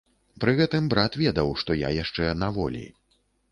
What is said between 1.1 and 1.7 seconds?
ведаў,